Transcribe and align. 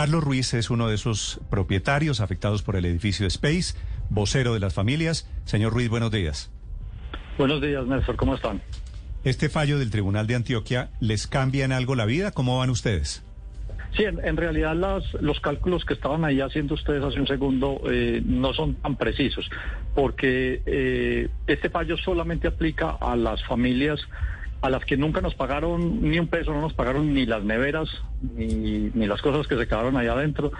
Carlos 0.00 0.24
Ruiz 0.24 0.54
es 0.54 0.70
uno 0.70 0.88
de 0.88 0.94
esos 0.94 1.42
propietarios 1.50 2.22
afectados 2.22 2.62
por 2.62 2.74
el 2.74 2.86
edificio 2.86 3.26
Space, 3.26 3.76
vocero 4.08 4.54
de 4.54 4.58
las 4.58 4.72
familias. 4.72 5.30
Señor 5.44 5.74
Ruiz, 5.74 5.90
buenos 5.90 6.10
días. 6.10 6.50
Buenos 7.36 7.60
días, 7.60 7.86
Néstor, 7.86 8.16
¿cómo 8.16 8.34
están? 8.34 8.62
¿Este 9.24 9.50
fallo 9.50 9.78
del 9.78 9.90
Tribunal 9.90 10.26
de 10.26 10.36
Antioquia 10.36 10.88
les 11.00 11.26
cambia 11.26 11.66
en 11.66 11.72
algo 11.72 11.96
la 11.96 12.06
vida? 12.06 12.30
¿Cómo 12.30 12.56
van 12.56 12.70
ustedes? 12.70 13.22
Sí, 13.94 14.04
en, 14.04 14.36
realidad 14.38 14.74
los 15.20 15.38
cálculos 15.40 15.84
que 15.84 15.92
estaban 15.92 16.24
ahí 16.24 16.40
haciendo 16.40 16.76
ustedes 16.76 17.04
hace 17.04 17.20
un 17.20 17.26
segundo 17.26 17.82
eh, 17.90 18.22
no 18.24 18.54
son 18.54 18.76
tan 18.76 18.96
precisos, 18.96 19.50
porque 19.94 20.62
eh, 20.64 21.28
este 21.46 21.68
fallo 21.68 21.98
solamente 21.98 22.48
aplica 22.48 22.92
a 22.92 23.16
las 23.16 23.44
familias 23.44 24.00
a 24.62 24.68
las 24.68 24.84
que 24.84 24.96
nunca 24.96 25.20
nos 25.20 25.34
pagaron 25.34 26.02
ni 26.02 26.18
un 26.18 26.26
peso, 26.26 26.52
no 26.52 26.60
nos 26.60 26.74
pagaron 26.74 27.14
ni 27.14 27.24
las 27.24 27.42
neveras, 27.42 27.88
ni, 28.36 28.90
ni 28.92 29.06
las 29.06 29.22
cosas 29.22 29.46
que 29.46 29.56
se 29.56 29.66
quedaron 29.66 29.96
ahí 29.96 30.06
adentro. 30.06 30.52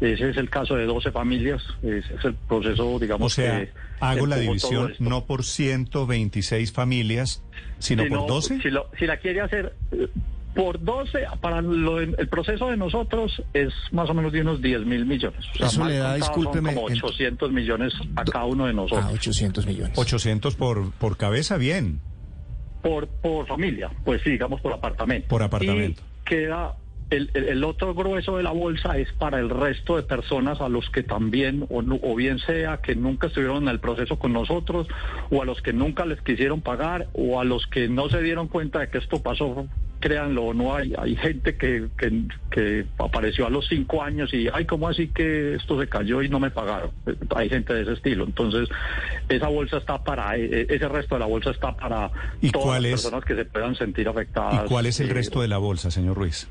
Ese 0.00 0.30
es 0.30 0.36
el 0.36 0.48
caso 0.48 0.76
de 0.76 0.86
12 0.86 1.10
familias, 1.10 1.62
ese 1.82 2.14
es 2.14 2.24
el 2.24 2.34
proceso, 2.34 2.98
digamos. 3.00 3.26
O 3.26 3.34
sea, 3.34 3.66
hago 3.98 4.26
la 4.26 4.36
división 4.36 4.94
no 5.00 5.24
por 5.24 5.42
126 5.44 6.70
familias, 6.72 7.42
sino 7.80 8.06
por 8.06 8.28
12. 8.28 8.60
Si, 8.62 8.70
si 8.98 9.06
la 9.06 9.16
quiere 9.16 9.40
hacer 9.40 9.74
eh, 9.90 10.06
por 10.54 10.82
12, 10.82 11.26
para 11.40 11.58
el 11.58 12.28
proceso 12.28 12.68
de 12.70 12.76
nosotros 12.76 13.42
es 13.54 13.72
más 13.90 14.08
o 14.08 14.14
menos 14.14 14.32
de 14.32 14.40
unos 14.40 14.62
10 14.62 14.86
mil 14.86 15.04
millones. 15.04 15.44
O 15.54 15.58
sea, 15.58 15.66
Eso 15.66 15.84
le 15.84 15.98
da, 15.98 16.14
discúlpeme. 16.14 16.74
como 16.74 16.86
800 16.86 17.50
millones 17.50 17.92
a 18.14 18.24
cada 18.24 18.44
uno 18.44 18.66
de 18.66 18.72
nosotros. 18.72 19.04
Ah, 19.04 19.12
800 19.12 19.66
millones. 19.66 19.98
800 19.98 20.54
por, 20.54 20.92
por 20.92 21.16
cabeza, 21.16 21.56
bien 21.56 22.00
por, 22.82 23.08
por 23.08 23.46
familia, 23.46 23.90
pues 24.04 24.22
sí, 24.22 24.30
digamos 24.30 24.60
por 24.60 24.72
apartamento. 24.72 25.28
Por 25.28 25.42
apartamento. 25.42 26.02
Y 26.02 26.24
queda 26.24 26.74
el, 27.10 27.30
el, 27.32 27.64
otro 27.64 27.94
grueso 27.94 28.36
de 28.36 28.42
la 28.42 28.50
bolsa 28.50 28.98
es 28.98 29.10
para 29.12 29.38
el 29.38 29.48
resto 29.48 29.96
de 29.96 30.02
personas 30.02 30.60
a 30.60 30.68
los 30.68 30.90
que 30.90 31.02
también, 31.02 31.66
o, 31.70 31.82
o, 32.02 32.14
bien 32.14 32.38
sea 32.38 32.78
que 32.78 32.94
nunca 32.94 33.28
estuvieron 33.28 33.62
en 33.62 33.68
el 33.68 33.80
proceso 33.80 34.18
con 34.18 34.32
nosotros, 34.32 34.86
o 35.30 35.42
a 35.42 35.46
los 35.46 35.62
que 35.62 35.72
nunca 35.72 36.04
les 36.04 36.20
quisieron 36.20 36.60
pagar, 36.60 37.08
o 37.14 37.40
a 37.40 37.44
los 37.44 37.66
que 37.66 37.88
no 37.88 38.10
se 38.10 38.22
dieron 38.22 38.48
cuenta 38.48 38.80
de 38.80 38.90
que 38.90 38.98
esto 38.98 39.22
pasó 39.22 39.66
créanlo 40.00 40.44
o 40.46 40.54
no, 40.54 40.74
hay, 40.74 40.94
hay 40.96 41.16
gente 41.16 41.56
que, 41.56 41.88
que, 41.96 42.86
apareció 42.98 43.46
a 43.46 43.50
los 43.50 43.66
cinco 43.68 44.02
años 44.02 44.32
y, 44.32 44.48
ay, 44.52 44.64
¿cómo 44.64 44.88
así 44.88 45.08
que 45.08 45.54
esto 45.54 45.80
se 45.80 45.88
cayó 45.88 46.22
y 46.22 46.28
no 46.28 46.40
me 46.40 46.50
pagaron? 46.50 46.90
Hay 47.34 47.48
gente 47.48 47.74
de 47.74 47.82
ese 47.82 47.92
estilo. 47.92 48.24
Entonces, 48.24 48.68
esa 49.28 49.48
bolsa 49.48 49.78
está 49.78 50.02
para, 50.02 50.36
e, 50.36 50.44
e, 50.44 50.66
ese 50.68 50.88
resto 50.88 51.14
de 51.14 51.20
la 51.20 51.26
bolsa 51.26 51.50
está 51.50 51.76
para 51.76 52.10
todas 52.52 52.82
las 52.82 52.90
personas 52.90 53.24
que 53.24 53.34
se 53.34 53.44
puedan 53.44 53.74
sentir 53.76 54.08
afectadas. 54.08 54.64
¿Y 54.64 54.68
cuál 54.68 54.86
es 54.86 55.00
el 55.00 55.10
resto 55.10 55.40
de 55.40 55.48
la 55.48 55.58
bolsa, 55.58 55.90
señor 55.90 56.16
Ruiz? 56.16 56.48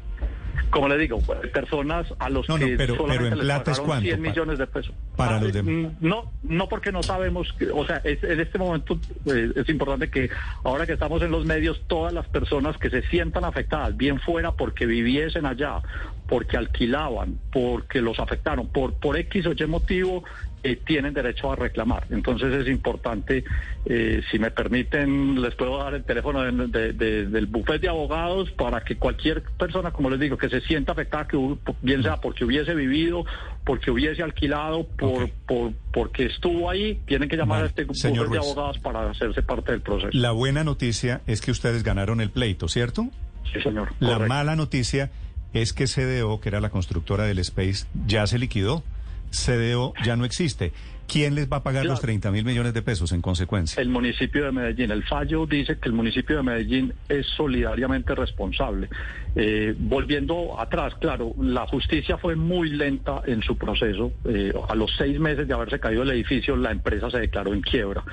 Como 0.69 0.88
le 0.89 0.97
digo, 0.97 1.19
personas 1.53 2.08
a 2.19 2.30
los 2.30 2.45
que 2.47 2.75
pero, 2.77 3.05
pero 3.05 3.27
en 3.27 3.39
plata 3.39 3.72
es 3.72 3.80
cuánto 3.80 4.03
100 4.03 4.22
millones 4.22 4.58
de 4.58 4.67
pesos. 4.67 4.94
Para 5.16 5.39
los 5.39 5.49
ah, 5.49 5.53
demás. 5.53 5.94
Mm, 5.99 6.08
no, 6.08 6.31
no 6.44 6.69
porque 6.69 6.91
no 6.91 7.03
sabemos, 7.03 7.55
o 7.73 7.86
sea, 7.86 8.02
en 8.03 8.39
este 8.39 8.58
momento 8.58 8.99
eh, 9.25 9.52
es 9.55 9.69
importante 9.69 10.09
que 10.09 10.30
ahora 10.64 10.86
que 10.86 10.94
estamos 10.94 11.22
en 11.22 11.31
los 11.31 11.45
medios, 11.45 11.81
todas 11.88 12.14
las 12.14 12.27
personas 12.27 12.77
que 12.77 12.89
se 12.89 13.02
sientan 13.03 13.45
afectadas, 13.45 13.95
bien 13.95 14.19
fuera 14.19 14.52
porque 14.52 14.86
viviesen 14.86 15.45
allá, 15.45 15.81
porque 16.27 16.58
alquilaban, 16.58 17.39
porque 17.52 18.02
los 18.02 18.19
afectaron, 18.19 18.67
por, 18.67 18.94
por 18.94 19.17
X 19.17 19.45
o 19.47 19.52
Y 19.52 19.66
motivo, 19.67 20.23
eh, 20.68 20.80
tienen 20.86 21.14
derecho 21.14 21.52
a 21.52 21.56
reclamar. 21.56 22.08
Entonces 22.10 22.54
es 22.54 22.68
importante, 22.68 23.44
eh, 23.86 24.22
si 24.30 24.38
me 24.38 24.52
permiten, 24.52 25.42
les 25.42 25.56
puedo 25.56 25.78
dar 25.78 25.94
el 25.94 26.04
teléfono 26.04 26.42
del 26.44 27.46
bufete 27.48 27.80
de 27.80 27.90
abogados 27.90 28.52
para 28.52 28.82
que 28.82 28.98
cualquier 28.98 29.44
persona, 29.58 29.92
como 29.92 30.10
les 30.10 30.20
digo, 30.20 30.38
que 30.38 30.50
se 30.50 30.60
sienta 30.62 30.92
afectada, 30.92 31.28
que 31.28 31.38
bien 31.82 32.04
sea 32.04 32.18
porque 32.18 32.44
hubiese 32.44 32.76
vivido, 32.76 33.26
porque 33.66 33.92
hubiese 33.92 34.23
alquilado, 34.23 34.86
por, 34.86 35.30
por 35.48 35.72
porque 35.94 36.26
estuvo 36.26 36.70
ahí, 36.70 37.02
tienen 37.06 37.30
que 37.30 37.38
llamar 37.38 37.64
a 37.64 37.68
este 37.68 37.86
bufete 37.86 38.20
de 38.20 38.38
abogados 38.38 38.78
para 38.80 39.10
hacerse 39.10 39.42
parte 39.42 39.72
del 39.72 39.82
proceso. 39.82 40.10
La 40.12 40.32
buena 40.32 40.64
noticia 40.64 41.22
es 41.27 41.42
que 41.42 41.52
ustedes 41.52 41.83
ganaron 41.83 42.20
el 42.20 42.30
pleito, 42.30 42.67
¿cierto? 42.67 43.08
Sí, 43.54 43.61
señor. 43.61 43.94
La 44.00 44.20
mala 44.20 44.56
noticia 44.56 45.11
es 45.54 45.73
que 45.73 45.86
CDO, 45.86 46.39
que 46.42 46.50
era 46.50 46.60
la 46.60 46.70
constructora 46.70 47.23
del 47.23 47.39
Space, 47.39 47.88
ya 48.06 48.27
se 48.27 48.38
liquidó. 48.38 48.83
CDO 49.32 49.93
ya 50.04 50.15
no 50.15 50.26
existe. 50.26 50.73
¿Quién 51.08 51.36
les 51.36 51.49
va 51.49 51.58
a 51.58 51.64
pagar 51.64 51.86
los 51.86 52.02
30 52.02 52.32
mil 52.32 52.43
millones 52.43 52.73
de 52.73 52.82
pesos 52.82 53.14
en 53.14 53.21
consecuencia? 53.21 53.82
El 53.82 53.88
municipio 53.88 54.43
de 54.43 54.52
Medellín. 54.52 54.92
El 54.92 55.04
fallo 55.04 55.45
dice 55.45 55.77
que 55.80 55.88
el 55.88 55.95
municipio 55.95 56.36
de 56.36 56.43
Medellín 56.43 56.93
es 57.08 57.26
solidariamente 57.27 58.14
responsable. 58.14 58.89
Eh, 59.36 59.73
volviendo 59.77 60.60
atrás, 60.60 60.95
claro, 60.99 61.33
la 61.39 61.65
justicia 61.65 62.17
fue 62.17 62.36
muy 62.36 62.71
lenta 62.71 63.21
en 63.26 63.42
su 63.42 63.58
proceso. 63.58 64.11
Eh, 64.26 64.52
a 64.67 64.76
los 64.76 64.92
seis 64.98 65.17
meses 65.17 65.48
de 65.48 65.54
haberse 65.54 65.80
caído 65.80 66.04
el 66.04 66.11
edificio, 66.11 66.58
la 66.58 66.71
empresa 66.71 67.09
se 67.09 67.20
declaró 67.20 67.54
en 67.54 67.61
quiebra. 67.61 68.04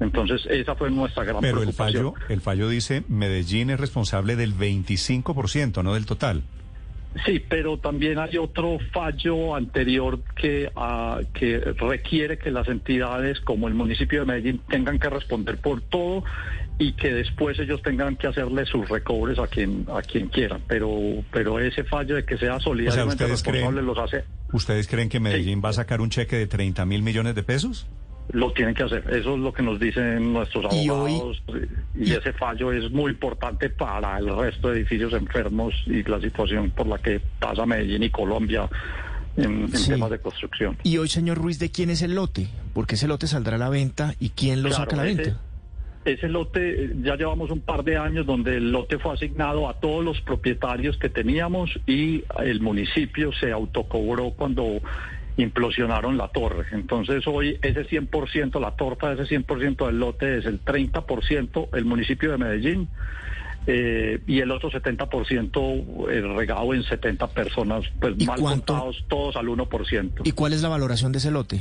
Entonces, 0.00 0.44
esa 0.50 0.74
fue 0.74 0.90
nuestra 0.90 1.22
gran 1.22 1.42
Pero 1.42 1.62
el 1.62 1.72
fallo, 1.72 2.14
el 2.28 2.40
fallo 2.40 2.68
dice 2.68 3.04
Medellín 3.08 3.70
es 3.70 3.78
responsable 3.78 4.34
del 4.34 4.54
25%, 4.56 5.84
no 5.84 5.94
del 5.94 6.06
total. 6.06 6.42
Sí, 7.26 7.44
pero 7.48 7.76
también 7.78 8.18
hay 8.18 8.36
otro 8.36 8.78
fallo 8.92 9.56
anterior 9.56 10.20
que, 10.36 10.70
uh, 10.76 11.24
que 11.32 11.58
requiere 11.58 12.38
que 12.38 12.52
las 12.52 12.68
entidades 12.68 13.40
como 13.40 13.66
el 13.66 13.74
municipio 13.74 14.20
de 14.20 14.26
Medellín 14.26 14.60
tengan 14.68 14.98
que 14.98 15.10
responder 15.10 15.58
por 15.58 15.80
todo 15.80 16.22
y 16.78 16.92
que 16.92 17.12
después 17.12 17.58
ellos 17.58 17.82
tengan 17.82 18.16
que 18.16 18.28
hacerle 18.28 18.64
sus 18.64 18.88
recobres 18.88 19.38
a 19.38 19.48
quien 19.48 19.86
a 19.92 20.02
quien 20.02 20.28
quieran. 20.28 20.62
Pero 20.68 20.88
pero 21.32 21.58
ese 21.58 21.82
fallo 21.84 22.14
de 22.14 22.24
que 22.24 22.38
sea 22.38 22.60
solidariamente 22.60 23.26
responsable 23.26 23.82
los 23.82 23.98
hace. 23.98 24.24
¿Ustedes 24.52 24.86
creen 24.86 25.08
que 25.08 25.20
Medellín 25.20 25.60
va 25.64 25.70
a 25.70 25.74
sacar 25.74 26.00
un 26.00 26.10
cheque 26.10 26.36
de 26.36 26.46
30 26.46 26.86
mil 26.86 27.02
millones 27.02 27.34
de 27.34 27.42
pesos? 27.42 27.86
Lo 28.32 28.52
tienen 28.52 28.74
que 28.74 28.84
hacer. 28.84 29.04
Eso 29.10 29.34
es 29.34 29.40
lo 29.40 29.52
que 29.52 29.62
nos 29.62 29.78
dicen 29.78 30.32
nuestros 30.32 30.64
abogados. 30.66 31.42
Y, 31.94 32.12
ese 32.12 32.32
fallo 32.32 32.72
es 32.72 32.90
muy 32.90 33.12
importante 33.12 33.70
para 33.70 34.18
el 34.18 34.34
resto 34.36 34.68
de 34.68 34.78
edificios 34.78 35.12
enfermos 35.12 35.74
y 35.86 36.02
la 36.02 36.20
situación 36.20 36.70
por 36.70 36.86
la 36.86 36.98
que 36.98 37.20
pasa 37.38 37.66
Medellín 37.66 38.02
y 38.02 38.10
Colombia 38.10 38.68
en, 39.36 39.70
temas 39.70 40.10
de 40.10 40.18
construcción. 40.18 40.76
Y 40.82 40.98
hoy, 40.98 41.08
señor 41.08 41.38
Ruiz, 41.38 41.58
¿de 41.58 41.70
quién 41.70 41.90
es 41.90 42.02
el 42.02 42.14
lote? 42.14 42.48
Porque 42.72 42.94
ese 42.94 43.08
lote 43.08 43.26
saldrá 43.26 43.56
a 43.56 43.58
la 43.58 43.68
venta 43.68 44.14
y 44.20 44.30
quién 44.30 44.62
lo 44.62 44.70
saca 44.70 44.94
a 44.94 44.98
la 44.98 45.02
venta. 45.04 45.40
Ese 46.04 46.28
lote, 46.28 46.94
ya 47.02 47.16
llevamos 47.16 47.50
un 47.50 47.60
par 47.60 47.84
de 47.84 47.98
años 47.98 48.24
donde 48.24 48.56
el 48.56 48.72
lote 48.72 48.98
fue 48.98 49.12
asignado 49.12 49.68
a 49.68 49.74
todos 49.74 50.02
los 50.02 50.20
propietarios 50.22 50.96
que 50.96 51.10
teníamos 51.10 51.78
y 51.86 52.24
el 52.42 52.60
municipio 52.60 53.32
se 53.32 53.52
autocobró 53.52 54.30
cuando 54.30 54.80
implosionaron 55.42 56.16
la 56.16 56.28
torre. 56.28 56.66
Entonces 56.72 57.26
hoy 57.26 57.58
ese 57.62 57.86
100%, 57.86 58.60
la 58.60 58.76
torta 58.76 59.14
de 59.14 59.22
ese 59.22 59.36
100% 59.36 59.86
del 59.86 59.98
lote 59.98 60.38
es 60.38 60.46
el 60.46 60.64
30% 60.64 61.68
el 61.72 61.84
municipio 61.84 62.30
de 62.30 62.38
Medellín 62.38 62.88
eh, 63.66 64.20
y 64.26 64.40
el 64.40 64.50
otro 64.50 64.70
70% 64.70 66.08
el 66.10 66.24
eh, 66.24 66.34
regado 66.34 66.74
en 66.74 66.82
70 66.82 67.26
personas, 67.28 67.84
pues 68.00 68.24
mal 68.26 68.40
contados 68.40 69.04
todos 69.08 69.36
al 69.36 69.46
1%. 69.46 70.22
¿Y 70.24 70.32
cuál 70.32 70.52
es 70.52 70.62
la 70.62 70.68
valoración 70.68 71.12
de 71.12 71.18
ese 71.18 71.30
lote? 71.30 71.60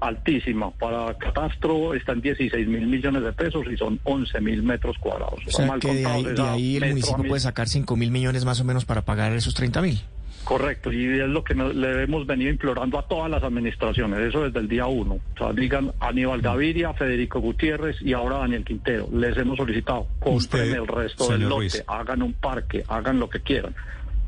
altísima. 0.00 0.70
Para 0.72 1.14
catastro 1.14 1.94
están 1.94 2.20
16 2.20 2.68
mil 2.68 2.86
millones 2.86 3.22
de 3.22 3.32
pesos 3.32 3.66
y 3.72 3.76
son 3.76 3.98
11 4.04 4.40
mil 4.40 4.62
metros 4.62 4.96
cuadrados. 4.98 5.40
O 5.46 5.50
sea 5.50 5.78
que 5.78 5.94
de 5.94 6.42
ahí, 6.42 6.76
el 6.76 6.88
municipio 6.88 7.24
puede 7.24 7.40
sacar 7.40 7.68
5 7.68 7.96
mil 7.96 8.10
millones 8.10 8.44
más 8.44 8.60
o 8.60 8.64
menos 8.64 8.84
para 8.84 9.02
pagar 9.04 9.32
esos 9.32 9.54
30 9.54 9.82
mil. 9.82 10.02
Correcto, 10.46 10.92
y 10.92 11.04
es 11.04 11.28
lo 11.28 11.42
que 11.42 11.54
le 11.54 12.04
hemos 12.04 12.24
venido 12.24 12.52
implorando 12.52 13.00
a 13.00 13.08
todas 13.08 13.28
las 13.28 13.42
administraciones, 13.42 14.20
eso 14.20 14.44
desde 14.44 14.60
el 14.60 14.68
día 14.68 14.86
uno. 14.86 15.14
O 15.14 15.36
sea, 15.36 15.52
digan 15.52 15.90
Aníbal 15.98 16.40
Gaviria, 16.40 16.94
Federico 16.94 17.40
Gutiérrez 17.40 18.00
y 18.00 18.12
ahora 18.12 18.38
Daniel 18.38 18.64
Quintero. 18.64 19.08
Les 19.12 19.36
hemos 19.36 19.56
solicitado, 19.56 20.06
compren 20.20 20.72
el 20.72 20.86
resto 20.86 21.32
del 21.32 21.48
lote, 21.48 21.82
hagan 21.88 22.22
un 22.22 22.32
parque, 22.32 22.84
hagan 22.86 23.18
lo 23.18 23.28
que 23.28 23.40
quieran, 23.40 23.74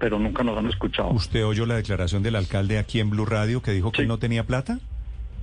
pero 0.01 0.19
nunca 0.19 0.43
nos 0.43 0.59
han 0.59 0.67
escuchado. 0.67 1.11
¿Usted 1.11 1.47
oyó 1.47 1.67
la 1.67 1.77
declaración 1.77 2.25
del 2.25 2.35
alcalde 2.35 2.79
aquí 2.79 2.99
en 2.99 3.11
Blue 3.11 3.25
Radio 3.25 3.63
que 3.63 3.71
dijo 3.71 3.93
que 3.93 4.05
no 4.05 4.19
tenía 4.19 4.43
plata? 4.43 4.81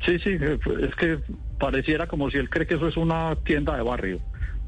Sí, 0.06 0.19
sí, 0.19 0.31
es 0.31 0.95
que 0.95 1.19
pareciera 1.57 2.07
como 2.07 2.30
si 2.30 2.38
él 2.38 2.50
cree 2.50 2.68
que 2.68 2.75
eso 2.75 2.89
es 2.89 2.98
una 2.98 3.33
tienda 3.45 3.78
de 3.78 3.81
barrio 3.81 4.19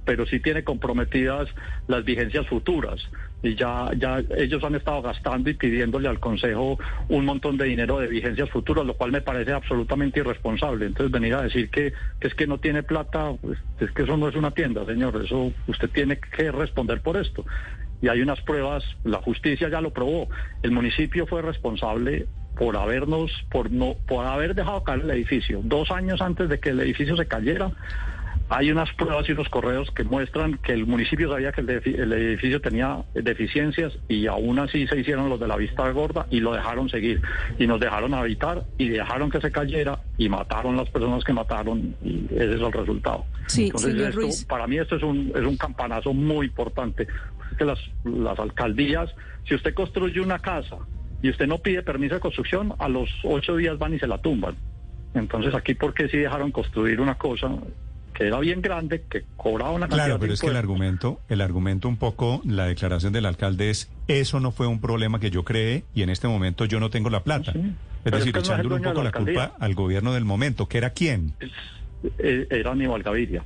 pero 0.07 0.25
sí 0.25 0.39
tiene 0.39 0.63
comprometidas 0.63 1.49
las 1.89 2.05
vigencias 2.05 2.47
futuras. 2.47 2.97
Y 3.43 3.55
ya, 3.55 3.91
ya 3.97 4.23
ellos 4.37 4.63
han 4.63 4.75
estado 4.75 5.01
gastando 5.01 5.49
y 5.49 5.53
pidiéndole 5.53 6.07
al 6.07 6.21
Consejo 6.21 6.79
un 7.09 7.25
montón 7.25 7.57
de 7.57 7.65
dinero 7.65 7.99
de 7.99 8.07
vigencias 8.07 8.49
futuras, 8.49 8.85
lo 8.85 8.93
cual 8.93 9.11
me 9.11 9.19
parece 9.19 9.51
absolutamente 9.51 10.21
irresponsable. 10.21 10.85
Entonces 10.85 11.11
venir 11.11 11.33
a 11.33 11.41
decir 11.41 11.69
que, 11.69 11.91
es 12.21 12.33
que 12.35 12.47
no 12.47 12.57
tiene 12.57 12.83
plata, 12.83 13.33
pues, 13.41 13.59
es 13.81 13.91
que 13.91 14.03
eso 14.03 14.15
no 14.15 14.29
es 14.29 14.35
una 14.35 14.51
tienda, 14.51 14.85
señor. 14.85 15.21
Eso 15.21 15.51
usted 15.67 15.89
tiene 15.89 16.17
que 16.17 16.53
responder 16.53 17.01
por 17.01 17.17
esto. 17.17 17.45
Y 18.01 18.07
hay 18.07 18.21
unas 18.21 18.39
pruebas, 18.43 18.85
la 19.03 19.21
justicia 19.21 19.67
ya 19.67 19.81
lo 19.81 19.91
probó. 19.91 20.29
El 20.63 20.71
municipio 20.71 21.27
fue 21.27 21.41
responsable 21.41 22.27
por 22.57 22.77
habernos, 22.77 23.29
por 23.51 23.71
no, 23.71 23.97
por 24.07 24.25
haber 24.25 24.55
dejado 24.55 24.85
caer 24.85 25.01
el 25.01 25.11
edificio. 25.11 25.59
Dos 25.65 25.91
años 25.91 26.21
antes 26.21 26.47
de 26.47 26.61
que 26.61 26.69
el 26.69 26.79
edificio 26.79 27.17
se 27.17 27.27
cayera, 27.27 27.71
hay 28.49 28.71
unas 28.71 28.91
pruebas 28.93 29.27
y 29.27 29.33
unos 29.33 29.49
correos 29.49 29.91
que 29.91 30.03
muestran 30.03 30.57
que 30.59 30.71
el 30.71 30.85
municipio 30.85 31.29
sabía 31.29 31.51
que 31.51 31.61
el, 31.61 32.13
edificio 32.13 32.61
tenía 32.61 33.03
deficiencias 33.13 33.93
y 34.07 34.27
aún 34.27 34.59
así 34.59 34.87
se 34.87 34.97
hicieron 34.97 35.29
los 35.29 35.39
de 35.39 35.47
la 35.47 35.57
vista 35.57 35.89
gorda 35.91 36.25
y 36.29 36.39
lo 36.39 36.53
dejaron 36.53 36.89
seguir. 36.89 37.21
Y 37.59 37.67
nos 37.67 37.79
dejaron 37.79 38.13
habitar 38.13 38.63
y 38.77 38.87
dejaron 38.89 39.29
que 39.29 39.41
se 39.41 39.51
cayera 39.51 39.99
y 40.17 40.29
mataron 40.29 40.77
las 40.77 40.89
personas 40.89 41.23
que 41.25 41.33
mataron 41.33 41.95
y 42.01 42.25
ese 42.31 42.55
es 42.55 42.61
el 42.61 42.71
resultado. 42.71 43.25
Sí, 43.47 43.65
Entonces, 43.65 44.45
para 44.45 44.65
mí 44.65 44.77
esto 44.77 44.95
es 44.95 45.03
un, 45.03 45.31
es 45.35 45.43
un 45.43 45.57
campanazo 45.57 46.13
muy 46.13 46.47
importante. 46.47 47.07
que 47.57 47.65
las, 47.65 47.79
las 48.05 48.39
alcaldías, 48.39 49.13
si 49.45 49.55
usted 49.55 49.73
construye 49.73 50.21
una 50.21 50.39
casa 50.39 50.77
y 51.21 51.29
usted 51.29 51.47
no 51.47 51.57
pide 51.57 51.81
permiso 51.83 52.15
de 52.15 52.21
construcción, 52.21 52.73
a 52.79 52.87
los 52.87 53.09
ocho 53.23 53.57
días 53.57 53.77
van 53.77 53.93
y 53.93 53.99
se 53.99 54.07
la 54.07 54.19
tumban. 54.19 54.55
Entonces 55.13 55.53
aquí, 55.53 55.73
¿por 55.73 55.93
qué 55.93 56.07
si 56.07 56.17
dejaron 56.17 56.51
construir 56.51 57.01
una 57.01 57.15
cosa 57.15 57.49
que 58.17 58.25
era 58.25 58.39
bien 58.39 58.63
grande, 58.63 59.03
que 59.07 59.25
cobraba 59.35 59.69
una 59.69 59.87
cantidad 59.87 60.05
Claro, 60.05 60.19
pero 60.19 60.33
es 60.33 60.41
que 60.41 60.47
el 60.47 60.55
argumento, 60.55 61.19
el 61.29 61.39
argumento 61.39 61.87
un 61.87 61.97
poco, 61.97 62.41
la 62.45 62.65
declaración 62.65 63.13
del 63.13 63.27
alcalde 63.27 63.69
es, 63.69 63.91
eso 64.07 64.39
no 64.39 64.51
fue 64.51 64.65
un 64.65 64.81
problema 64.81 65.19
que 65.19 65.29
yo 65.29 65.43
creé 65.43 65.83
y 65.93 66.01
en 66.01 66.09
este 66.09 66.27
momento 66.27 66.65
yo 66.65 66.79
no 66.79 66.89
tengo 66.89 67.11
la 67.11 67.23
plata. 67.23 67.53
Es 68.03 68.11
decir, 68.11 68.35
echándole 68.35 68.73
un 68.73 68.81
poco 68.81 69.03
la, 69.03 69.11
culpa 69.11 69.53
al 69.59 69.75
gobierno 69.75 70.13
del 70.13 70.25
momento, 70.25 70.67
que 70.67 70.79
era 70.79 70.89
quién? 70.89 71.33
Eh, 72.17 72.47
era 72.49 72.71
Aníbal 72.71 73.03
Gaviria. 73.03 73.43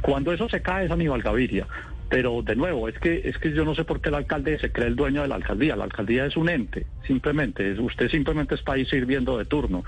Cuando 0.00 0.32
eso 0.32 0.48
se 0.48 0.62
cae 0.62 0.86
es 0.86 0.90
Aníbal 0.90 1.20
Gaviria. 1.20 1.66
Pero 2.08 2.42
de 2.42 2.56
nuevo, 2.56 2.88
es 2.88 2.98
que 2.98 3.28
es 3.28 3.36
que 3.38 3.52
yo 3.52 3.64
no 3.64 3.74
sé 3.74 3.84
por 3.84 4.00
qué 4.00 4.08
el 4.08 4.14
alcalde 4.14 4.58
se 4.58 4.70
cree 4.70 4.86
el 4.86 4.96
dueño 4.96 5.22
de 5.22 5.28
la 5.28 5.34
alcaldía. 5.34 5.76
La 5.76 5.84
alcaldía 5.84 6.24
es 6.24 6.36
un 6.36 6.48
ente, 6.48 6.86
simplemente. 7.06 7.78
Usted 7.78 8.08
simplemente 8.08 8.54
está 8.54 8.74
ahí 8.74 8.86
sirviendo 8.86 9.36
de 9.36 9.44
turno 9.44 9.84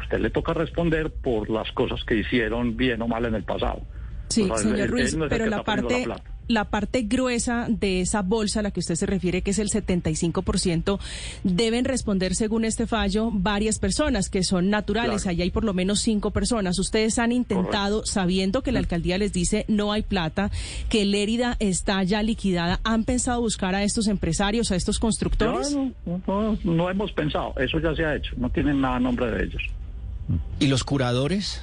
usted 0.00 0.18
le 0.18 0.30
toca 0.30 0.52
responder 0.54 1.10
por 1.10 1.50
las 1.50 1.70
cosas 1.72 2.02
que 2.04 2.16
hicieron 2.16 2.76
bien 2.76 3.00
o 3.02 3.08
mal 3.08 3.24
en 3.26 3.34
el 3.34 3.44
pasado. 3.44 3.82
Sí, 4.30 4.48
señor 4.56 4.88
Ruiz, 4.88 5.16
pero 5.28 5.46
la 5.46 5.64
parte, 5.64 6.06
la, 6.46 6.70
parte 6.70 7.02
gruesa 7.02 7.66
de 7.68 8.00
esa 8.00 8.22
bolsa 8.22 8.60
a 8.60 8.62
la 8.62 8.70
que 8.70 8.78
usted 8.78 8.94
se 8.94 9.04
refiere, 9.04 9.42
que 9.42 9.50
es 9.50 9.58
el 9.58 9.70
75%, 9.70 11.00
deben 11.42 11.84
responder, 11.84 12.36
según 12.36 12.64
este 12.64 12.86
fallo, 12.86 13.30
varias 13.32 13.80
personas 13.80 14.30
que 14.30 14.44
son 14.44 14.70
naturales. 14.70 15.26
Allá 15.26 15.42
hay 15.42 15.50
por 15.50 15.64
lo 15.64 15.74
menos 15.74 16.00
cinco 16.00 16.30
personas. 16.30 16.78
Ustedes 16.78 17.18
han 17.18 17.32
intentado, 17.32 18.06
sabiendo 18.06 18.62
que 18.62 18.70
la 18.70 18.78
alcaldía 18.78 19.18
les 19.18 19.32
dice 19.32 19.64
no 19.66 19.90
hay 19.90 20.02
plata, 20.02 20.52
que 20.88 21.04
Lérida 21.04 21.56
está 21.58 22.00
ya 22.04 22.22
liquidada, 22.22 22.78
¿han 22.84 23.02
pensado 23.02 23.40
buscar 23.40 23.74
a 23.74 23.82
estos 23.82 24.06
empresarios, 24.06 24.70
a 24.70 24.76
estos 24.76 25.00
constructores? 25.00 25.74
No, 25.74 25.92
no, 26.28 26.58
no 26.62 26.88
hemos 26.88 27.10
pensado. 27.10 27.52
Eso 27.56 27.80
ya 27.80 27.96
se 27.96 28.04
ha 28.04 28.14
hecho. 28.14 28.32
No 28.36 28.48
tienen 28.48 28.80
nada 28.80 28.96
a 28.96 29.00
nombre 29.00 29.28
de 29.28 29.42
ellos. 29.42 29.62
¿Y 30.58 30.68
los 30.68 30.84
curadores? 30.84 31.62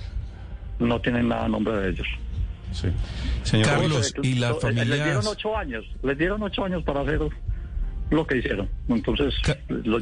No 0.80 1.00
tienen 1.02 1.30
nada 1.30 1.46
a 1.46 1.50
nombre 1.50 1.74
de 1.78 1.90
ellos. 1.90 2.08
Sí. 2.72 2.90
Señor 3.44 3.68
Carlos, 3.68 4.14
¿y 4.22 4.36
la 4.36 4.54
familia? 4.56 4.96
Les 4.96 5.04
dieron 5.04 5.28
ocho 5.28 5.58
años, 5.58 5.86
les 6.04 6.18
dieron 6.18 6.44
ocho 6.44 6.66
años 6.66 6.84
para 6.84 7.02
hacer 7.02 7.20
lo 8.10 8.28
que 8.28 8.38
hicieron. 8.38 8.70
Entonces, 8.88 9.34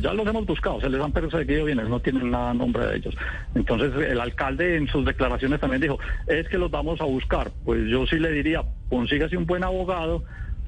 ya 0.02 0.14
los 0.14 0.28
hemos 0.28 0.46
buscado, 0.46 0.82
se 0.82 0.90
les 0.90 1.02
han 1.02 1.12
perseguido 1.12 1.66
bienes, 1.66 1.88
no 1.88 2.00
tienen 2.00 2.32
nada 2.32 2.52
a 2.52 2.54
nombre 2.54 2.86
de 2.88 2.98
ellos. 2.98 3.16
Entonces, 3.56 3.92
el 4.10 4.20
alcalde 4.20 4.78
en 4.78 4.88
sus 4.88 5.06
declaraciones 5.06 5.60
también 5.60 5.82
dijo, 5.82 6.00
es 6.28 6.48
que 6.50 6.58
los 6.58 6.72
vamos 6.72 7.00
a 7.02 7.06
buscar. 7.06 7.52
Pues 7.64 7.88
yo 7.88 8.06
sí 8.08 8.18
le 8.18 8.32
diría, 8.32 8.64
consígase 8.90 9.38
un 9.38 9.46
buen 9.46 9.64
abogado 9.64 10.24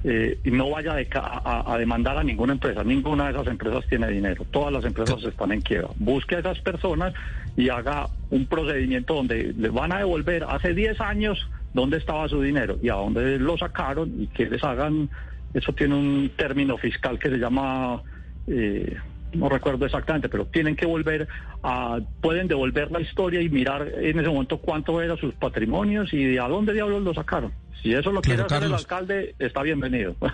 eh, 0.09 0.39
y 0.45 0.51
no 0.51 0.69
vaya 0.69 0.95
a, 0.95 1.77
demandar 1.77 2.17
a 2.17 2.23
ninguna 2.23 2.53
empresa. 2.53 2.81
Ninguna 2.81 3.25
de 3.25 3.31
esas 3.31 3.47
empresas 3.47 3.85
tiene 3.89 4.07
dinero. 4.07 4.45
Todas 4.51 4.71
las 4.71 4.85
empresas 4.85 5.21
están 5.21 5.51
en 5.51 5.59
quiebra. 5.59 5.89
Busque 5.97 6.37
a 6.37 6.39
esas 6.39 6.61
personas 6.61 7.13
y 7.57 7.67
haga 7.67 8.07
un 8.29 8.45
procedimiento 8.45 9.15
donde 9.15 9.53
le 9.57 9.67
van 9.67 9.91
a 9.91 9.97
devolver 9.97 10.45
hace 10.47 10.73
10 10.73 11.01
años 11.01 11.49
dónde 11.73 11.97
estaba 11.97 12.29
su 12.29 12.41
dinero 12.41 12.77
y 12.81 12.87
a 12.87 12.93
dónde 12.93 13.37
lo 13.37 13.57
sacaron 13.57 14.09
y 14.17 14.27
que 14.27 14.45
les 14.45 14.63
hagan. 14.63 15.09
Eso 15.53 15.73
tiene 15.73 15.95
un 15.95 16.31
término 16.37 16.77
fiscal 16.77 17.19
que 17.19 17.29
se 17.29 17.37
llama. 17.37 18.01
Eh, 18.47 18.95
no 19.37 19.49
recuerdo 19.49 19.85
exactamente, 19.85 20.29
pero 20.29 20.45
tienen 20.45 20.75
que 20.75 20.85
volver 20.85 21.27
a, 21.63 21.99
pueden 22.21 22.47
devolver 22.47 22.91
la 22.91 23.01
historia 23.01 23.41
y 23.41 23.49
mirar 23.49 23.87
en 23.87 24.19
ese 24.19 24.27
momento 24.29 24.57
cuánto 24.57 25.01
eran 25.01 25.17
sus 25.17 25.33
patrimonios 25.35 26.13
y 26.13 26.23
de 26.23 26.39
a 26.39 26.47
dónde 26.47 26.73
diablos 26.73 27.03
lo 27.03 27.13
sacaron. 27.13 27.53
Si 27.81 27.93
eso 27.93 28.11
lo 28.11 28.21
quiere 28.21 28.43
hacer 28.43 28.63
el 28.63 28.73
alcalde, 28.73 29.35
está 29.39 29.61
bienvenido. 29.61 30.15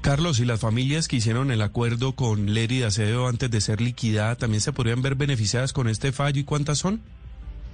Carlos, 0.00 0.38
¿y 0.40 0.44
las 0.44 0.60
familias 0.60 1.08
que 1.08 1.16
hicieron 1.16 1.50
el 1.50 1.60
acuerdo 1.60 2.12
con 2.12 2.54
Leri 2.54 2.82
Acevedo 2.82 3.26
antes 3.26 3.50
de 3.50 3.60
ser 3.60 3.80
liquidada 3.80 4.36
también 4.36 4.60
se 4.60 4.72
podrían 4.72 5.02
ver 5.02 5.16
beneficiadas 5.16 5.72
con 5.72 5.88
este 5.88 6.12
fallo 6.12 6.40
y 6.40 6.44
cuántas 6.44 6.78
son? 6.78 7.02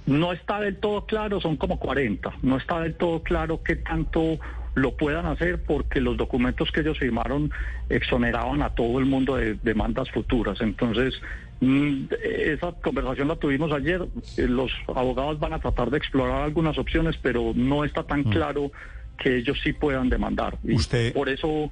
No 0.05 0.33
está 0.33 0.59
del 0.59 0.77
todo 0.77 1.05
claro, 1.05 1.39
son 1.39 1.55
como 1.57 1.79
40. 1.79 2.31
No 2.41 2.57
está 2.57 2.79
del 2.79 2.95
todo 2.95 3.21
claro 3.23 3.61
qué 3.63 3.75
tanto 3.75 4.39
lo 4.75 4.95
puedan 4.95 5.25
hacer 5.25 5.63
porque 5.63 6.01
los 6.01 6.17
documentos 6.17 6.71
que 6.71 6.81
ellos 6.81 6.99
firmaron 6.99 7.51
exoneraban 7.89 8.61
a 8.61 8.75
todo 8.75 8.99
el 8.99 9.05
mundo 9.05 9.35
de 9.37 9.55
demandas 9.55 10.11
futuras. 10.11 10.59
Entonces, 10.61 11.19
mm, 11.61 12.05
esa 12.23 12.73
conversación 12.73 13.29
la 13.29 13.37
tuvimos 13.37 13.71
ayer. 13.71 14.05
Eh, 14.37 14.47
los 14.47 14.71
abogados 14.93 15.39
van 15.39 15.53
a 15.53 15.59
tratar 15.59 15.89
de 15.89 15.97
explorar 15.97 16.43
algunas 16.43 16.77
opciones, 16.77 17.17
pero 17.21 17.53
no 17.55 17.85
está 17.85 18.03
tan 18.03 18.21
mm. 18.21 18.31
claro 18.31 18.71
que 19.17 19.37
ellos 19.37 19.57
sí 19.63 19.73
puedan 19.73 20.09
demandar. 20.09 20.57
Y 20.63 20.75
Usted... 20.75 21.13
por 21.13 21.29
eso 21.29 21.71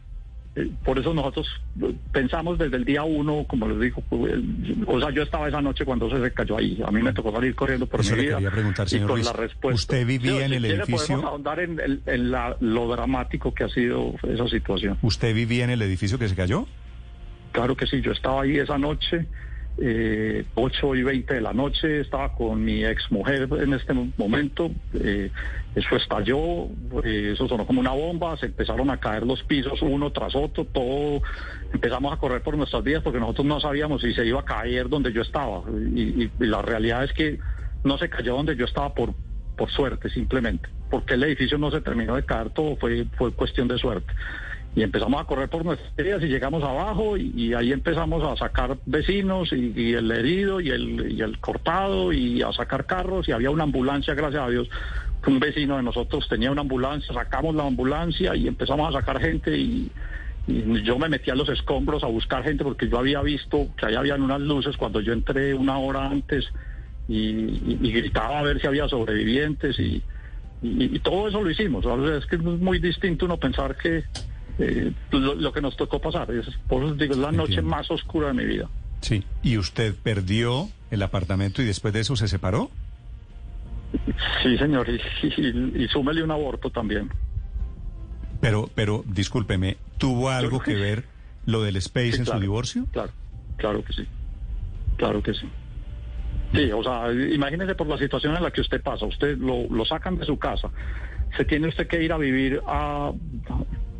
por 0.83 0.99
eso 0.99 1.13
nosotros 1.13 1.47
pensamos 2.11 2.59
desde 2.59 2.77
el 2.77 2.85
día 2.85 3.03
uno, 3.03 3.45
como 3.47 3.67
les 3.67 3.79
digo, 3.79 4.03
pues, 4.07 4.35
o 4.85 4.99
sea, 4.99 5.09
yo 5.09 5.23
estaba 5.23 5.47
esa 5.47 5.61
noche 5.61 5.83
cuando 5.83 6.09
se 6.09 6.31
cayó 6.31 6.57
ahí. 6.57 6.79
A 6.85 6.91
mí 6.91 7.01
me 7.01 7.11
tocó 7.11 7.31
salir 7.31 7.55
corriendo 7.55 7.87
por 7.87 8.03
mi 8.05 8.21
vida. 8.21 8.39
preguntar, 8.51 8.87
señor 8.87 9.09
y 9.09 9.13
con 9.13 9.23
la 9.23 9.33
respuesta. 9.33 9.75
¿Usted 9.75 10.05
vivía 10.05 10.45
en 10.45 10.53
el 10.53 10.65
edificio? 10.65 11.15
Podemos 11.15 11.25
ahondar 11.25 11.59
en, 11.59 12.01
en 12.05 12.31
lo 12.31 12.87
dramático 12.87 13.53
que 13.53 13.63
ha 13.63 13.69
sido 13.69 14.13
esa 14.23 14.47
situación. 14.47 14.97
¿Usted 15.01 15.33
vivía 15.33 15.63
en 15.63 15.71
el 15.71 15.81
edificio 15.81 16.19
que 16.19 16.29
se 16.29 16.35
cayó? 16.35 16.67
Claro 17.51 17.75
que 17.75 17.87
sí, 17.87 18.01
yo 18.01 18.11
estaba 18.11 18.43
ahí 18.43 18.57
esa 18.57 18.77
noche 18.77 19.27
eh, 19.77 20.45
8 20.53 20.95
y 20.95 21.03
20 21.03 21.33
de 21.33 21.41
la 21.41 21.53
noche, 21.53 22.01
estaba 22.01 22.33
con 22.35 22.63
mi 22.63 22.85
ex 22.85 23.11
mujer 23.11 23.49
en 23.59 23.73
este 23.73 23.93
momento, 24.17 24.69
eh, 24.93 25.31
eso 25.73 25.95
estalló, 25.95 26.67
eh, 27.03 27.31
eso 27.33 27.47
sonó 27.47 27.65
como 27.65 27.79
una 27.79 27.91
bomba, 27.91 28.37
se 28.37 28.45
empezaron 28.45 28.91
a 28.91 28.99
caer 28.99 29.25
los 29.25 29.41
pisos 29.43 29.81
uno 29.81 30.11
tras 30.11 30.35
otro, 30.35 30.65
todo, 30.65 31.23
empezamos 31.73 32.13
a 32.13 32.17
correr 32.17 32.43
por 32.43 32.55
nuestras 32.55 32.83
vidas 32.83 33.01
porque 33.01 33.19
nosotros 33.19 33.47
no 33.47 33.59
sabíamos 33.59 34.01
si 34.01 34.13
se 34.13 34.25
iba 34.25 34.41
a 34.41 34.45
caer 34.45 34.89
donde 34.89 35.11
yo 35.11 35.23
estaba. 35.23 35.63
Y, 35.69 36.29
la 36.39 36.61
realidad 36.61 37.03
es 37.03 37.13
que 37.13 37.39
no 37.83 37.97
se 37.97 38.09
cayó 38.09 38.35
donde 38.35 38.55
yo 38.55 38.65
estaba 38.65 38.93
por, 38.93 39.15
por 39.57 39.71
suerte 39.71 40.09
simplemente, 40.11 40.69
porque 40.91 41.15
el 41.15 41.23
edificio 41.23 41.57
no 41.57 41.71
se 41.71 41.81
terminó 41.81 42.15
de 42.15 42.23
caer, 42.23 42.51
todo 42.51 42.75
fue, 42.75 43.05
fue 43.17 43.33
cuestión 43.33 43.67
de 43.67 43.79
suerte 43.79 44.13
y 44.75 44.81
empezamos 44.81 45.21
a 45.21 45.25
correr 45.25 45.49
por 45.49 45.63
nuestras 45.63 45.95
vías 45.95 46.21
y 46.23 46.27
llegamos 46.27 46.63
abajo 46.63 47.15
y, 47.15 47.53
ahí 47.53 47.71
empezamos 47.71 48.23
a 48.23 48.35
sacar 48.35 48.77
vecinos 48.85 49.53
y, 49.53 49.93
el 49.93 50.11
herido 50.11 50.61
y 50.61 50.69
el, 50.69 51.11
y 51.11 51.35
cortado 51.37 52.11
y 52.11 52.41
a 52.41 52.51
sacar 52.51 52.85
carros 52.85 53.27
y 53.27 53.31
había 53.31 53.51
una 53.51 53.63
ambulancia, 53.63 54.15
gracias 54.15 54.41
a 54.41 54.49
Dios, 54.49 54.67
un 55.27 55.39
vecino 55.39 55.77
de 55.77 55.83
nosotros 55.83 56.27
tenía 56.27 56.51
una 56.51 56.61
ambulancia, 56.61 57.13
sacamos 57.13 57.55
la 57.55 57.65
ambulancia 57.65 58.35
y 58.35 58.47
empezamos 58.47 58.89
a 58.89 58.99
sacar 58.99 59.21
gente 59.21 59.57
y, 59.57 59.91
yo 60.45 60.99
me 60.99 61.07
metí 61.07 61.31
a 61.31 61.35
los 61.35 61.47
escombros 61.47 62.03
a 62.03 62.07
buscar 62.07 62.43
gente 62.43 62.65
porque 62.65 62.89
yo 62.89 62.99
había 62.99 63.21
visto 63.21 63.69
que 63.77 63.85
ahí 63.85 63.95
habían 63.95 64.21
unas 64.21 64.41
luces 64.41 64.75
cuando 64.75 64.99
yo 64.99 65.13
entré 65.13 65.53
una 65.53 65.77
hora 65.77 66.05
antes 66.05 66.51
y, 67.07 67.77
gritaba 67.93 68.39
a 68.39 68.43
ver 68.43 68.59
si 68.59 68.67
había 68.67 68.89
sobrevivientes 68.89 69.79
y, 69.79 70.03
todo 71.01 71.29
eso 71.29 71.41
lo 71.41 71.49
hicimos. 71.49 71.85
es 71.85 72.25
que 72.25 72.35
es 72.35 72.41
muy 72.41 72.79
distinto 72.79 73.25
uno 73.25 73.37
pensar 73.37 73.77
que 73.77 74.03
eh, 74.59 74.91
lo, 75.11 75.51
que 75.51 75.61
nos 75.61 75.75
tocó 75.75 75.99
pasar. 75.99 76.29
Es, 76.31 76.47
por 76.67 76.83
eso 76.83 76.93
digo, 76.95 77.13
es 77.13 77.19
la 77.19 77.31
noche 77.31 77.61
más 77.61 77.89
oscura 77.89 78.27
de 78.27 78.33
mi 78.33 78.45
vida. 78.45 78.69
Sí. 79.01 79.23
¿Y 79.41 79.57
usted 79.57 79.95
perdió 80.01 80.69
el 80.91 81.01
apartamento 81.01 81.61
y 81.61 81.65
después 81.65 81.93
de 81.93 82.01
eso 82.01 82.15
se 82.15 82.27
separó? 82.27 82.69
Sí, 84.41 84.57
señor. 84.57 84.87
Y, 84.89 85.83
y, 85.83 85.87
súmele 85.87 86.23
un 86.23 86.31
aborto 86.31 86.69
también. 86.69 87.09
Pero, 88.41 88.69
pero, 88.73 89.03
discúlpeme, 89.07 89.77
¿tuvo 89.97 90.29
algo 90.29 90.59
que 90.59 90.75
ver 90.75 91.05
lo 91.45 91.63
del 91.63 91.75
Space 91.77 92.17
en 92.17 92.25
su 92.25 92.39
divorcio? 92.39 92.87
Claro, 92.91 93.11
claro 93.57 93.83
que 93.83 93.93
sí. 93.93 94.07
Claro 94.97 95.21
que 95.21 95.33
sí. 95.33 95.47
Sí, 96.53 96.71
o 96.71 96.83
sea, 96.83 97.11
imagínese 97.11 97.73
por 97.75 97.87
la 97.87 97.97
situación 97.97 98.35
en 98.35 98.43
la 98.43 98.51
que 98.51 98.61
usted 98.61 98.81
pasa. 98.81 99.05
Usted 99.05 99.37
lo, 99.37 99.67
lo 99.69 99.85
sacan 99.85 100.17
de 100.17 100.25
su 100.25 100.37
casa. 100.37 100.69
Se 101.35 101.45
tiene 101.45 101.67
usted 101.67 101.87
que 101.87 102.03
ir 102.03 102.13
a 102.13 102.17
vivir 102.17 102.61
a 102.67 103.11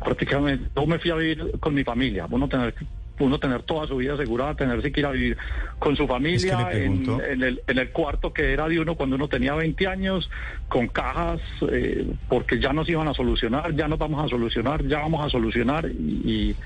prácticamente, 0.04 0.70
yo 0.76 0.86
me 0.86 0.98
fui 0.98 1.10
a 1.10 1.16
vivir 1.16 1.58
con 1.60 1.74
mi 1.74 1.82
familia, 1.82 2.26
uno 2.30 2.48
tener 2.48 2.74
uno 3.20 3.38
tener 3.38 3.62
toda 3.62 3.86
su 3.86 3.96
vida 3.96 4.14
asegurada, 4.14 4.54
tener 4.54 4.80
que 4.80 5.00
ir 5.00 5.06
a 5.06 5.12
vivir 5.12 5.36
con 5.78 5.96
su 5.96 6.06
familia 6.06 6.70
en, 6.72 7.06
el, 7.42 7.62
en 7.66 7.78
el 7.78 7.90
cuarto 7.90 8.32
que 8.32 8.52
era 8.52 8.68
de 8.68 8.80
uno 8.80 8.96
cuando 8.96 9.16
uno 9.16 9.28
tenía 9.28 9.54
20 9.54 9.86
años, 9.86 10.28
con 10.68 10.88
cajas, 10.88 11.40
eh, 11.70 12.06
porque 12.28 12.58
ya 12.58 12.72
nos 12.72 12.88
iban 12.88 13.06
a 13.08 13.14
solucionar, 13.14 13.74
ya 13.74 13.86
nos 13.86 13.98
vamos 13.98 14.24
a 14.24 14.28
solucionar, 14.28 14.84
ya 14.86 14.98
vamos 14.98 15.24
a 15.24 15.30
solucionar 15.30 15.86
y, 15.86 16.56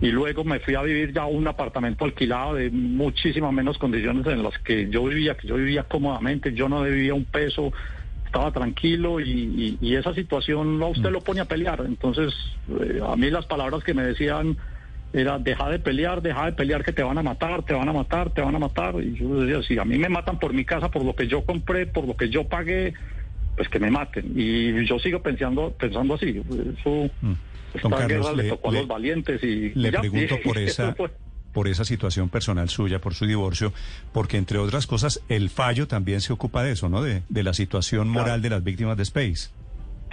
y 0.00 0.08
luego 0.08 0.44
me 0.44 0.60
fui 0.60 0.74
a 0.74 0.82
vivir 0.82 1.12
ya 1.12 1.22
a 1.22 1.26
un 1.26 1.46
apartamento 1.46 2.04
alquilado 2.04 2.54
de 2.54 2.70
muchísimas 2.70 3.52
menos 3.52 3.78
condiciones 3.78 4.26
en 4.26 4.42
las 4.42 4.58
que 4.58 4.88
yo 4.90 5.04
vivía, 5.04 5.36
que 5.36 5.48
yo 5.48 5.56
vivía 5.56 5.84
cómodamente, 5.84 6.52
yo 6.52 6.68
no 6.68 6.82
debía 6.82 7.14
un 7.14 7.24
peso, 7.24 7.72
estaba 8.34 8.50
tranquilo 8.50 9.20
y, 9.20 9.78
esa 9.94 10.12
situación 10.12 10.82
a 10.82 10.86
usted 10.86 11.10
lo 11.10 11.20
pone 11.20 11.40
a 11.40 11.44
pelear. 11.44 11.84
Entonces, 11.86 12.34
eh, 12.80 13.00
a 13.06 13.14
mí 13.14 13.30
las 13.30 13.46
palabras 13.46 13.84
que 13.84 13.94
me 13.94 14.02
decían 14.02 14.56
era 15.12 15.38
deja 15.38 15.70
de 15.70 15.78
pelear, 15.78 16.20
deja 16.20 16.46
de 16.46 16.52
pelear 16.52 16.84
que 16.84 16.92
te 16.92 17.04
van 17.04 17.16
a 17.16 17.22
matar, 17.22 17.62
te 17.62 17.72
van 17.72 17.88
a 17.88 17.92
matar, 17.92 18.30
te 18.30 18.42
van 18.42 18.56
a 18.56 18.58
matar. 18.58 18.96
Y 19.00 19.14
yo 19.14 19.40
decía, 19.40 19.62
si 19.62 19.78
a 19.78 19.84
mí 19.84 19.98
me 19.98 20.08
matan 20.08 20.40
por 20.40 20.52
mi 20.52 20.64
casa, 20.64 20.90
por 20.90 21.04
lo 21.04 21.14
que 21.14 21.28
yo 21.28 21.44
compré, 21.44 21.86
por 21.86 22.08
lo 22.08 22.16
que 22.16 22.28
yo 22.28 22.48
pagué, 22.48 22.94
pues 23.56 23.68
que 23.68 23.78
me 23.78 23.90
maten. 23.92 24.32
Y 24.34 24.84
yo 24.84 24.98
sigo 24.98 25.22
pensando, 25.22 25.70
pensando 25.70 26.14
así. 26.14 26.42
Eso, 26.80 27.08
mm. 27.20 27.32
esta 27.74 28.06
guerra 28.08 28.32
le, 28.32 28.48
tocó 28.48 28.70
a 28.70 28.72
los 28.72 28.88
valientes 28.88 29.44
y... 29.44 29.70
Le 29.76 29.92
pregunto 29.92 30.38
por 30.42 30.58
esa 30.58 30.92
por 31.54 31.68
esa 31.68 31.84
situación 31.84 32.28
personal 32.28 32.68
suya, 32.68 32.98
por 32.98 33.14
su 33.14 33.24
divorcio, 33.24 33.72
porque 34.12 34.36
entre 34.36 34.58
otras 34.58 34.86
cosas 34.86 35.22
el 35.30 35.48
fallo 35.48 35.88
también 35.88 36.20
se 36.20 36.34
ocupa 36.34 36.62
de 36.62 36.72
eso, 36.72 36.90
¿no? 36.90 37.00
De, 37.00 37.22
la 37.30 37.54
situación 37.54 38.08
moral 38.08 38.42
de 38.42 38.50
las 38.50 38.64
víctimas 38.64 38.96
de 38.96 39.04
Space. 39.04 39.50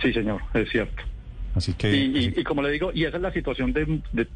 Sí, 0.02 0.14
señor, 0.14 0.42
es 0.54 0.70
cierto. 0.70 1.04
Así 1.56 1.74
que... 1.74 1.94
Y, 1.94 2.44
como 2.44 2.62
le 2.62 2.72
digo, 2.72 2.92
y 2.94 3.06
esa 3.06 3.18
es 3.18 3.24
la 3.24 3.34
situación 3.34 3.74
de, 3.74 4.28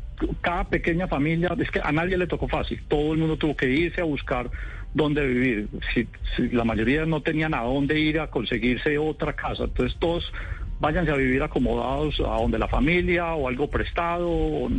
cada 0.41 0.65
pequeña 0.65 1.07
familia, 1.07 1.55
es 1.57 1.71
que 1.71 1.79
a 1.81 1.91
nadie 1.91 2.17
le 2.17 2.27
tocó 2.27 2.47
fácil, 2.47 2.81
todo 2.87 3.13
el 3.13 3.19
mundo 3.19 3.37
tuvo 3.37 3.55
que 3.55 3.69
irse 3.69 4.01
a 4.01 4.05
buscar 4.05 4.49
dónde 4.93 5.25
vivir, 5.25 5.67
si, 5.93 6.07
la 6.51 6.63
mayoría 6.63 7.05
no 7.05 7.21
tenían 7.21 7.53
a 7.53 7.61
dónde 7.61 7.99
ir 7.99 8.19
a 8.19 8.27
conseguirse 8.27 8.97
otra 8.97 9.33
casa, 9.33 9.65
entonces 9.65 9.97
todos 9.99 10.31
váyanse 10.79 11.11
a 11.11 11.15
vivir 11.15 11.43
acomodados 11.43 12.19
a 12.19 12.41
donde 12.41 12.57
la 12.57 12.67
familia 12.67 13.33
o 13.35 13.47
algo 13.47 13.69
prestado, 13.69 14.69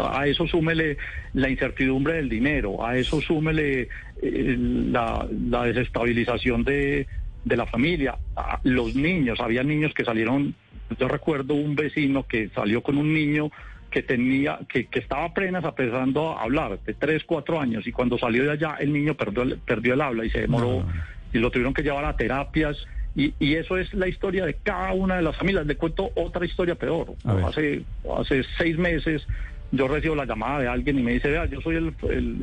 a 0.00 0.26
eso 0.26 0.46
súmele 0.46 0.96
la 1.34 1.48
incertidumbre 1.48 2.14
del 2.14 2.28
dinero, 2.28 2.84
a 2.84 2.96
eso 2.96 3.20
súmele 3.20 3.88
eh, 4.22 4.56
la, 4.58 5.26
desestabilización 5.30 6.64
de, 6.64 7.06
la 7.44 7.66
familia, 7.66 8.16
los 8.64 8.94
niños, 8.94 9.40
había 9.40 9.62
niños 9.62 9.94
que 9.94 10.04
salieron, 10.04 10.54
yo 10.98 11.08
recuerdo 11.08 11.54
un 11.54 11.74
vecino 11.74 12.26
que 12.26 12.50
salió 12.50 12.82
con 12.82 12.98
un 12.98 13.12
niño 13.12 13.50
que 13.90 14.02
tenía, 14.02 14.58
que, 14.68 14.86
que 14.86 14.98
estaba 14.98 15.24
apenas 15.24 15.64
empezando 15.64 16.36
a 16.36 16.42
hablar, 16.42 16.78
de 16.84 16.94
3, 16.94 17.24
4 17.24 17.60
años, 17.60 17.86
y 17.86 17.92
cuando 17.92 18.18
salió 18.18 18.44
de 18.44 18.52
allá 18.52 18.76
el 18.80 18.92
niño 18.92 19.14
perdió 19.14 19.42
el, 19.42 19.58
perdió 19.58 19.94
el 19.94 20.00
habla 20.02 20.24
y 20.26 20.30
se 20.30 20.42
demoró, 20.42 20.84
y 21.32 21.38
lo 21.38 21.50
tuvieron 21.50 21.72
que 21.72 21.82
llevar 21.82 22.04
a 22.04 22.16
terapias, 22.16 22.76
y, 23.16 23.34
y, 23.40 23.54
eso 23.54 23.76
es 23.76 23.92
la 23.94 24.06
historia 24.06 24.44
de 24.46 24.54
cada 24.54 24.92
una 24.92 25.16
de 25.16 25.22
las 25.22 25.36
familias. 25.36 25.66
Le 25.66 25.74
cuento 25.74 26.10
otra 26.14 26.46
historia 26.46 26.76
peor. 26.76 27.14
Hace, 27.24 27.82
hace 28.16 28.44
seis 28.56 28.78
meses 28.78 29.26
yo 29.72 29.88
recibo 29.88 30.14
la 30.14 30.24
llamada 30.24 30.60
de 30.60 30.68
alguien 30.68 30.98
y 30.98 31.02
me 31.02 31.12
dice, 31.12 31.30
vea, 31.30 31.46
yo 31.46 31.60
soy 31.60 31.76
el, 31.76 31.94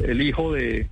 el, 0.05 0.21
hijo 0.21 0.53
de, 0.53 0.87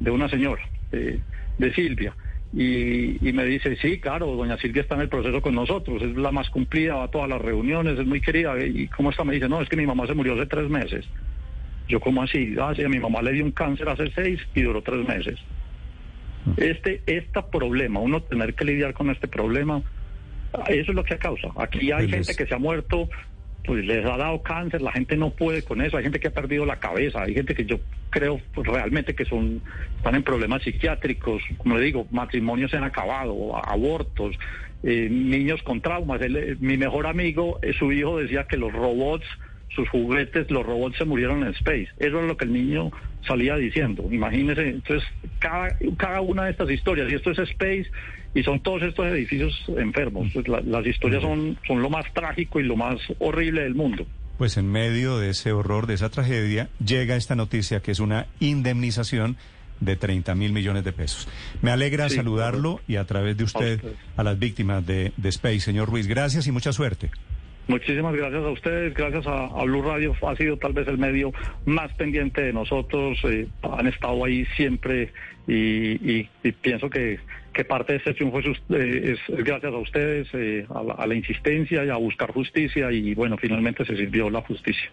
de, 0.00 0.10
una 0.10 0.28
señora, 0.28 0.62
de, 0.90 1.72
Silvia. 1.74 2.14
Y, 2.52 3.28
y, 3.28 3.32
me 3.32 3.44
dice, 3.44 3.76
sí, 3.76 3.98
claro, 3.98 4.26
doña 4.34 4.56
Silvia 4.56 4.82
está 4.82 4.94
en 4.94 5.02
el 5.02 5.08
proceso 5.08 5.42
con 5.42 5.54
nosotros, 5.54 6.02
es 6.02 6.16
la 6.16 6.32
más 6.32 6.48
cumplida, 6.50 6.94
va 6.94 7.04
a 7.04 7.10
todas 7.10 7.28
las 7.28 7.40
reuniones, 7.40 7.98
es 7.98 8.06
muy 8.06 8.20
querida. 8.20 8.54
¿Y 8.64 8.88
cómo 8.88 9.10
está? 9.10 9.24
Me 9.24 9.34
dice, 9.34 9.48
no, 9.48 9.60
es 9.60 9.68
que 9.68 9.76
mi 9.76 9.86
mamá 9.86 10.06
se 10.06 10.14
murió 10.14 10.34
hace 10.34 10.46
tres 10.46 10.68
meses. 10.68 11.04
Yo, 11.88 12.00
¿cómo 12.00 12.22
así? 12.22 12.56
Ah, 12.60 12.72
sí, 12.74 12.82
a 12.82 12.88
mi 12.88 12.98
mamá 12.98 13.22
le 13.22 13.32
dio 13.32 13.44
un 13.44 13.52
cáncer 13.52 13.88
hace 13.88 14.10
seis 14.14 14.40
y 14.54 14.62
duró 14.62 14.82
tres 14.82 15.06
meses. 15.06 15.38
Este, 16.56 17.02
este 17.06 17.42
problema, 17.42 18.00
uno 18.00 18.22
tener 18.22 18.54
que 18.54 18.64
lidiar 18.64 18.94
con 18.94 19.10
este 19.10 19.28
problema, 19.28 19.82
eso 20.68 20.90
es 20.90 20.94
lo 20.94 21.04
que 21.04 21.14
ha 21.14 21.18
causa. 21.18 21.48
Aquí 21.56 21.92
hay 21.92 22.08
gente 22.08 22.34
que 22.34 22.46
se 22.46 22.54
ha 22.54 22.58
muerto 22.58 23.08
pues 23.66 23.84
les 23.84 24.04
ha 24.06 24.16
dado 24.16 24.42
cáncer, 24.42 24.80
la 24.80 24.92
gente 24.92 25.16
no 25.16 25.30
puede 25.30 25.62
con 25.62 25.80
eso, 25.80 25.96
hay 25.96 26.04
gente 26.04 26.20
que 26.20 26.28
ha 26.28 26.32
perdido 26.32 26.64
la 26.64 26.76
cabeza, 26.76 27.22
hay 27.22 27.34
gente 27.34 27.54
que 27.54 27.64
yo 27.64 27.80
creo 28.10 28.40
realmente 28.54 29.14
que 29.14 29.24
son 29.24 29.60
están 29.96 30.14
en 30.14 30.22
problemas 30.22 30.62
psiquiátricos, 30.62 31.42
como 31.58 31.76
le 31.76 31.84
digo, 31.84 32.06
matrimonios 32.10 32.70
se 32.70 32.76
han 32.76 32.84
acabado, 32.84 33.56
abortos, 33.56 34.36
eh, 34.82 35.08
niños 35.10 35.62
con 35.62 35.80
traumas. 35.80 36.20
Eh, 36.22 36.56
mi 36.60 36.76
mejor 36.76 37.06
amigo, 37.06 37.58
eh, 37.62 37.72
su 37.72 37.90
hijo 37.92 38.18
decía 38.18 38.46
que 38.46 38.56
los 38.56 38.72
robots, 38.72 39.26
sus 39.74 39.88
juguetes, 39.88 40.50
los 40.50 40.64
robots 40.64 40.96
se 40.96 41.04
murieron 41.04 41.42
en 41.42 41.50
space. 41.50 41.88
Eso 41.98 42.20
es 42.20 42.26
lo 42.26 42.36
que 42.36 42.44
el 42.44 42.52
niño 42.52 42.90
salía 43.26 43.56
diciendo. 43.56 44.08
Imagínese, 44.10 44.68
entonces 44.68 45.06
cada, 45.38 45.76
cada 45.96 46.20
una 46.20 46.44
de 46.44 46.52
estas 46.52 46.70
historias, 46.70 47.10
y 47.10 47.14
esto 47.14 47.30
es 47.30 47.38
space, 47.38 47.86
y 48.34 48.42
son 48.42 48.60
todos 48.60 48.82
estos 48.82 49.06
edificios 49.06 49.54
enfermos. 49.76 50.28
Pues 50.32 50.46
las 50.48 50.86
historias 50.86 51.22
son, 51.22 51.58
son 51.66 51.82
lo 51.82 51.90
más 51.90 52.04
trágico 52.12 52.60
y 52.60 52.64
lo 52.64 52.76
más 52.76 52.96
horrible 53.18 53.62
del 53.62 53.74
mundo. 53.74 54.06
Pues 54.38 54.58
en 54.58 54.70
medio 54.70 55.18
de 55.18 55.30
ese 55.30 55.52
horror, 55.52 55.86
de 55.86 55.94
esa 55.94 56.10
tragedia, 56.10 56.68
llega 56.84 57.16
esta 57.16 57.34
noticia 57.34 57.80
que 57.80 57.90
es 57.90 58.00
una 58.00 58.26
indemnización 58.38 59.36
de 59.80 59.96
30 59.96 60.34
mil 60.34 60.52
millones 60.52 60.84
de 60.84 60.92
pesos. 60.92 61.28
Me 61.62 61.70
alegra 61.70 62.08
saludarlo 62.08 62.80
y 62.86 62.96
a 62.96 63.04
través 63.04 63.36
de 63.36 63.44
usted 63.44 63.80
a, 64.16 64.22
las 64.22 64.38
víctimas 64.38 64.86
de, 64.86 65.12
de 65.16 65.28
Space. 65.30 65.60
Señor 65.60 65.88
Ruiz, 65.88 66.06
gracias 66.06 66.46
y 66.46 66.52
mucha 66.52 66.72
suerte. 66.72 67.10
Muchísimas 67.68 68.14
gracias 68.14 68.44
a 68.44 68.48
ustedes, 68.50 68.94
gracias 68.94 69.26
a, 69.26 69.64
Blue 69.64 69.82
Radio, 69.82 70.14
ha 70.22 70.36
sido 70.36 70.56
tal 70.56 70.72
vez 70.72 70.86
el 70.86 70.98
medio 70.98 71.32
más 71.64 71.92
pendiente 71.94 72.40
de 72.42 72.52
nosotros, 72.52 73.18
eh, 73.24 73.48
han 73.62 73.88
estado 73.88 74.24
ahí 74.24 74.44
siempre 74.56 75.12
y, 75.48 76.24
pienso 76.60 76.88
que, 76.88 77.18
parte 77.68 77.94
de 77.94 77.98
este 77.98 78.14
triunfo 78.14 78.38
es, 78.38 78.58
eh, 78.70 79.16
gracias 79.28 79.72
a 79.72 79.78
ustedes, 79.78 80.28
eh, 80.34 80.64
a 80.70 81.06
la 81.06 81.14
insistencia 81.14 81.84
y 81.84 81.88
a 81.88 81.96
buscar 81.96 82.30
justicia 82.32 82.92
y 82.92 83.14
bueno, 83.14 83.36
finalmente 83.36 83.84
se 83.84 83.96
sirvió 83.96 84.30
la 84.30 84.42
justicia. 84.42 84.90